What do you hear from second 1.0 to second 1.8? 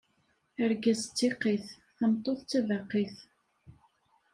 d tiqqit,